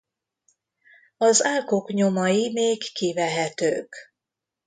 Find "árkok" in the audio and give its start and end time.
1.45-1.91